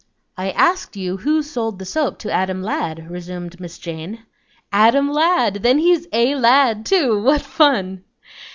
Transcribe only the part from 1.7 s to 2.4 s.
the soap to